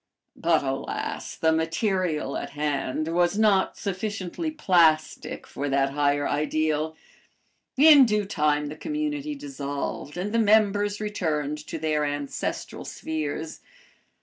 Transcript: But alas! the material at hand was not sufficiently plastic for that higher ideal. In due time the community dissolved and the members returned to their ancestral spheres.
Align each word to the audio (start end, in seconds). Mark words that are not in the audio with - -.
But 0.35 0.63
alas! 0.63 1.35
the 1.35 1.51
material 1.51 2.35
at 2.35 2.49
hand 2.57 3.09
was 3.13 3.37
not 3.37 3.77
sufficiently 3.77 4.49
plastic 4.49 5.45
for 5.45 5.69
that 5.69 5.91
higher 5.91 6.27
ideal. 6.27 6.95
In 7.77 8.05
due 8.07 8.25
time 8.25 8.65
the 8.69 8.75
community 8.75 9.35
dissolved 9.35 10.17
and 10.17 10.33
the 10.33 10.39
members 10.39 10.99
returned 10.99 11.59
to 11.67 11.77
their 11.77 12.03
ancestral 12.03 12.83
spheres. 12.83 13.59